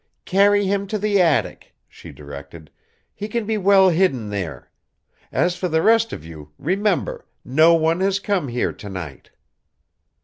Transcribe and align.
"Carry 0.25 0.65
him 0.65 0.87
to 0.87 0.97
the 0.97 1.21
attic," 1.21 1.75
she 1.87 2.11
directed. 2.11 2.71
"He 3.13 3.27
can 3.27 3.45
be 3.45 3.55
well 3.55 3.89
hidden 3.91 4.29
there. 4.29 4.71
As 5.31 5.55
for 5.55 5.67
the 5.67 5.83
rest 5.83 6.11
of 6.11 6.25
you, 6.25 6.49
remember, 6.57 7.27
no 7.45 7.75
one 7.75 7.99
has 7.99 8.19
come 8.19 8.47
here 8.47 8.73
to 8.73 8.89
night." 8.89 9.29